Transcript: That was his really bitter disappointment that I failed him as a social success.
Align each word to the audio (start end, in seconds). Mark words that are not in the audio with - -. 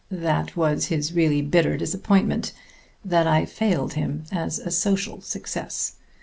That 0.09 0.57
was 0.57 0.87
his 0.87 1.13
really 1.13 1.43
bitter 1.43 1.77
disappointment 1.77 2.53
that 3.05 3.27
I 3.27 3.45
failed 3.45 3.93
him 3.93 4.23
as 4.31 4.57
a 4.57 4.71
social 4.71 5.21
success. 5.21 5.97